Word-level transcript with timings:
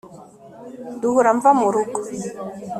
duhura 1.01 1.31
mva 1.37 1.51
mu 1.59 1.67
rugo 1.73 1.99